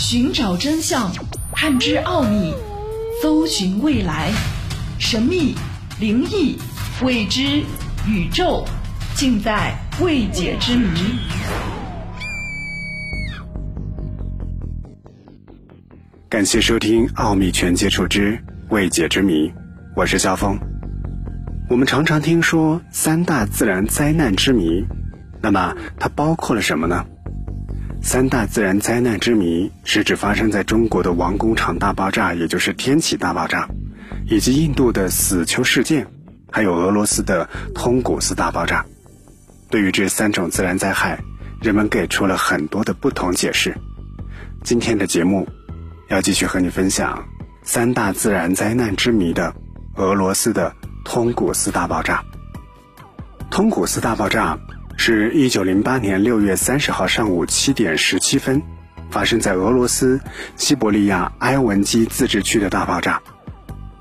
[0.00, 1.12] 寻找真相，
[1.52, 2.54] 探知奥秘，
[3.20, 4.32] 搜寻未来，
[4.98, 5.54] 神秘、
[6.00, 6.56] 灵异、
[7.02, 7.62] 未知、
[8.08, 8.64] 宇宙，
[9.14, 10.88] 尽在未解之谜。
[16.30, 19.48] 感谢收听《奥秘全接触之未解之谜》，
[19.94, 20.58] 我是肖峰。
[21.68, 24.82] 我们常常听说三大自然灾难之谜，
[25.42, 27.04] 那么它包括了什么呢？
[28.02, 33.68] 三大自然灾难之谜是指发生在中国的王工厂大爆炸，也就是天启大爆炸，
[34.26, 36.06] 以及印度的死丘事件，
[36.50, 38.84] 还有俄罗斯的通古斯大爆炸。
[39.68, 41.18] 对于这三种自然灾害，
[41.60, 43.76] 人们给出了很多的不同解释。
[44.64, 45.46] 今天的节目
[46.08, 47.24] 要继续和你分享
[47.62, 49.54] 三大自然灾难之谜的
[49.96, 50.74] 俄罗斯的。
[51.02, 52.22] 通古斯大爆炸。
[53.50, 54.56] 通古斯大爆炸
[55.02, 58.60] 是一九零八年六月三十号上午七点十七分，
[59.08, 60.20] 发生在俄罗斯
[60.56, 63.18] 西伯利亚埃文基自治区的大爆炸。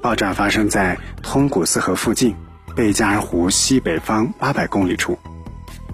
[0.02, 2.36] 爆炸发生在通古斯河附近，
[2.76, 5.18] 贝加尔湖西北方八百公里处。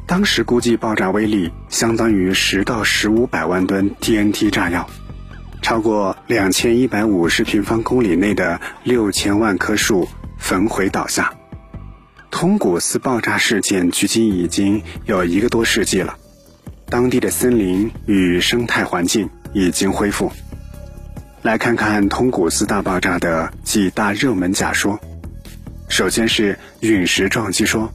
[0.08, 4.90] 当时估计爆炸威力相当于十到十五百万吨 TNT 炸药，
[5.62, 10.10] 超过两千一百五十平方公里内的六千万棵树。
[10.40, 11.32] 焚毁倒下，
[12.38, 16.18] 通古斯爆炸事件距今已经有一个多世纪了，
[16.90, 20.30] 当地的森林与生态环境已经恢复。
[21.44, 25.00] 来看看通古斯大爆炸的几大热门假说。
[25.88, 27.90] 首先是陨石撞击说。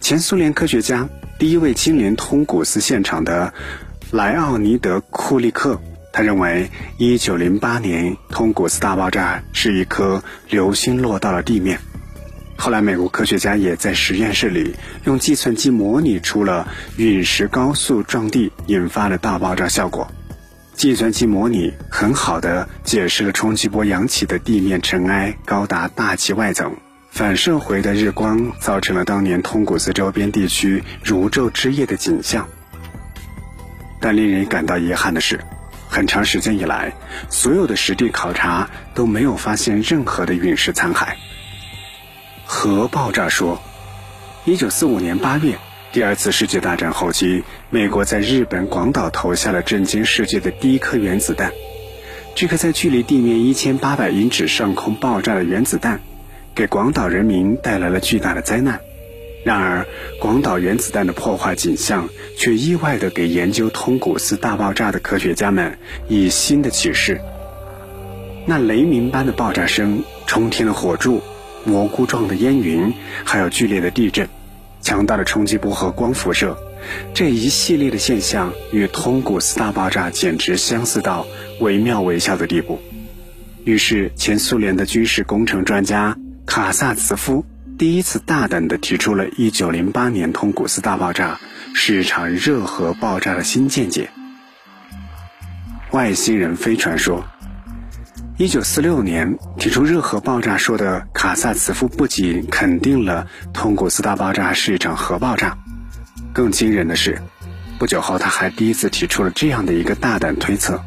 [0.00, 1.06] 前苏联科学家
[1.38, 3.52] 第一位亲临通古斯现场的
[4.12, 5.78] 莱奥尼德·库利克。
[6.10, 11.78] 他认为，一九零八年通古斯大爆炸是一颗流星落到了地面。
[12.60, 20.12] 后来，美国科学家也在实验室里用计算机模拟出了陨石高速撞地引发的大爆炸效果。
[20.74, 26.76] 计算机模拟很好的解释了冲击波扬起的地面尘埃高达大气外层，
[27.10, 32.46] 反射回的日光造成了当年通古斯周边地区如昼之夜的景象。
[34.02, 35.40] 但令人感到遗憾的是。
[35.92, 36.92] 很长时间以来，
[37.30, 41.08] 所有的实地考察都没有发现任何的陨石残骸。
[42.62, 43.58] 核爆炸说，
[44.44, 45.56] 一九四五年八月，
[45.94, 51.50] 第二次世界大战后期，美国在日本广岛投下了震惊世界的第一颗原子弹。
[52.34, 56.02] 这颗在距离地面一千八百英尺上空爆炸的原子弹，
[56.54, 58.78] 给广岛人民带来了巨大的灾难。
[59.42, 59.86] 然而，
[60.20, 65.78] 广岛原子弹的破坏景象却意外地给研究通古斯大爆炸的科学家们
[66.08, 67.22] 以新的启示。
[68.44, 71.22] 那雷鸣般的爆炸声、冲天的火柱、
[71.64, 72.92] 蘑菇状的烟云，
[73.24, 74.28] 还有剧烈的地震、
[74.80, 76.56] 强大的冲击波和光辐射，
[77.14, 81.26] 这一系列的现象与通古斯大爆炸简直相似到
[81.60, 82.80] 惟妙惟肖的地步。
[83.64, 86.16] 于是，前苏联的军事工程专家
[86.46, 87.44] 卡萨茨夫。
[87.78, 91.40] 第一次大胆地提出了1908年通古斯大爆炸
[91.72, 94.10] 是一场热核爆炸的新见解。
[95.90, 97.24] 外星人飞船说
[98.40, 105.58] ，1946年提出热核爆炸说的卡萨茨夫不仅肯定了通古斯大爆炸是一场核爆炸，
[106.32, 107.20] 更惊人的是，
[107.78, 110.82] 不久后他还第一次提出了这样的一个大胆推测：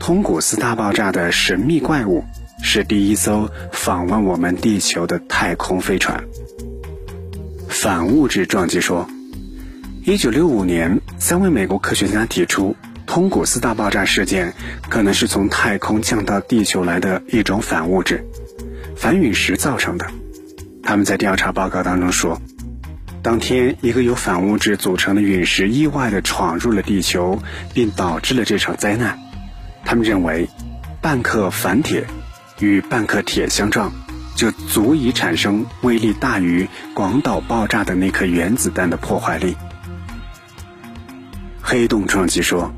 [0.00, 2.24] 通古斯大爆炸的神秘怪物。
[2.64, 6.22] 是第一艘访问我们地球的太空飞船。
[7.68, 9.08] 反物质撞击说，
[10.04, 12.76] 一九六五年，三位美国科学家提出，
[13.12, 14.54] 通古斯大爆炸事件
[14.88, 18.24] 可能是从太空降到地球来的一种反物质——
[18.96, 20.06] 反陨石造成的。
[20.82, 22.40] 他们在调查报告当中说，
[23.20, 27.38] 当天一个由反物质组成的陨石意外地闯入了地球，
[27.74, 29.18] 并导致了这场灾难。
[29.84, 30.48] 他们认为，
[31.02, 32.06] 半克反铁。
[32.60, 33.92] 与半克铁相撞，
[34.34, 39.54] 就足以产生威力大于广岛爆炸的那颗原子弹的破坏力。
[41.60, 42.72] 黑洞撞击说，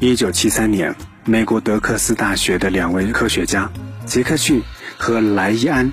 [0.00, 3.70] 一九七三年，美国德克斯大学的两位科学家
[4.04, 4.62] 杰克逊
[4.98, 5.92] 和莱伊安，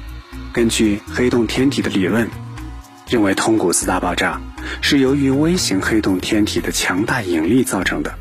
[0.52, 2.28] 根据黑洞天体的理论，
[3.08, 4.42] 认为通古斯大爆炸
[4.82, 8.14] 是由于微型黑洞天体的强大引力造成的。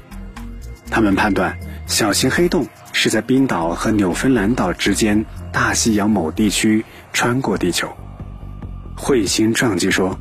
[0.91, 2.67] 他们判断小型黑洞。
[2.93, 7.89] 是在冰岛和纽芬兰岛之间大西洋某地区穿过地球。
[8.97, 10.19] 彗星撞击说，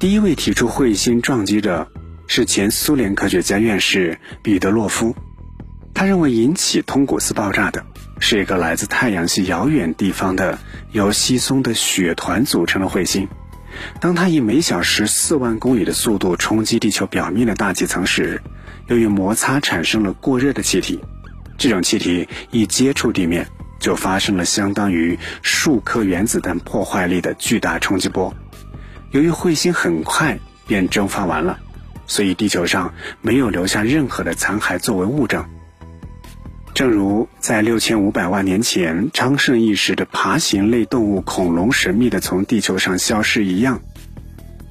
[0.00, 1.86] 第一位提出彗星撞击者
[2.26, 5.14] 是前苏联科学家院士彼得洛夫。
[5.94, 7.84] 他认为引起通古斯爆炸的
[8.20, 10.58] 是一个来自太阳系遥远地方的
[10.92, 13.26] 由稀松的雪团组成的彗星。
[14.00, 18.42] 当它以每小时四万公里的速度冲击地球表面的大气层时，
[18.88, 21.00] 由于摩擦产生了过热的气体，
[21.58, 23.46] 这种气体一接触地面，
[23.78, 28.34] 就发生了相当于数颗原子弹破坏力的巨大冲击波。
[29.10, 31.58] 由于彗星很快便蒸发完了，
[32.06, 35.44] 所以地球上没有留下任何的残骸作为物证。
[36.74, 43.80] 正如在六千五百万年前昌盛一时的爬行类动物恐龙神秘的从地球上消失一样，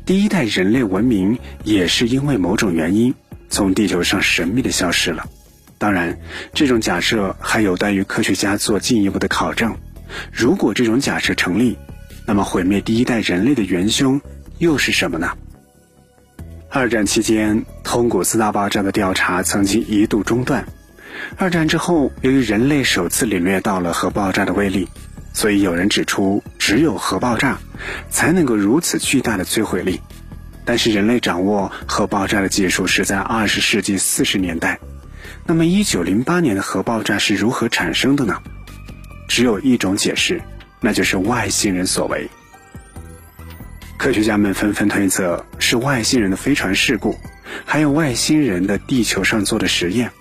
[0.05, 3.15] 第一代人类文明也是因为某种原因
[3.49, 5.27] 从地球上神秘的消失了。
[5.79, 6.19] 当然，
[6.53, 9.75] 这种假设还有待于科学家做进一步的考证。
[10.31, 11.75] 如果这种假设成立，
[12.27, 14.21] 那么毁灭第一代人类的元凶
[14.59, 15.31] 又是什么呢？
[16.75, 20.67] 二战期间，通古斯大爆炸的调查曾经一度中断。
[21.37, 24.89] 二战之后，由于人类首次领略到了核爆炸的威力，
[25.31, 27.59] 所以有人指出，只有核爆炸
[28.09, 30.01] 才能够如此巨大的摧毁力。
[30.65, 34.77] 但是人类掌握核爆炸的技术是在二十世纪四十年代。
[35.45, 38.41] 那么一九零八年的核爆炸是如何产生的呢？
[39.29, 40.41] 只有一种解释，
[40.81, 42.29] 那就是外星人所为。
[43.97, 47.17] 科学家们纷纷推测是外星人的飞船事故，
[47.65, 50.11] 还有外星人的地球上做的实验。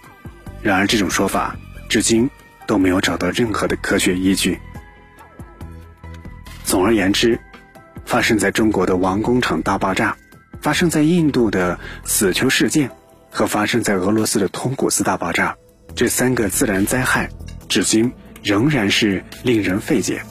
[0.63, 1.55] 然而，这种说法
[1.89, 2.31] 至今
[2.67, 4.59] 都没有找到任何的科学依据。
[6.65, 7.39] 总而言之，
[8.07, 10.17] 发生在中国的王工厂大爆炸，
[10.61, 12.91] 发生在印度的死囚事件，
[13.31, 15.55] 和发生在俄罗斯的通古斯大爆炸，
[15.95, 17.29] 这三个自然灾害，
[17.69, 18.11] 至今
[18.43, 20.23] 仍然是令人费解。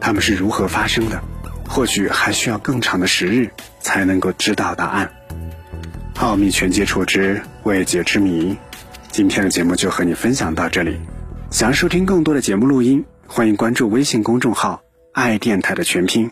[0.00, 1.22] 它们是如何发生的？
[1.68, 5.10] 或许还需要更长的时日才能够知道答案。
[6.16, 8.56] 奥秘全接触之未解之谜。
[9.10, 10.98] 今天的节目就和你分享到这里。
[11.50, 14.82] 想要收听更多的节目录音，欢迎关注微信公众号
[15.12, 16.30] “爱电台”的全拼。